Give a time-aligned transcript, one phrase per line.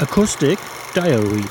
[0.00, 0.58] Acoustic
[0.94, 1.44] Diary